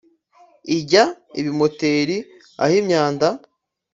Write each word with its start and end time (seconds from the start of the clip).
ijya 0.77 1.03
ibimoteri 1.39 2.17
aho 2.61 2.73
imyanda 2.81 3.27